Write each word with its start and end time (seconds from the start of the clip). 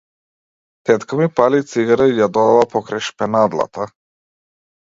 Тетка 0.85 1.15
ми 1.19 1.27
пали 1.41 1.59
цигара 1.73 2.07
и 2.13 2.15
ја 2.21 2.31
додава 2.39 2.65
покрај 2.73 3.07
шпенадлата. 3.11 3.89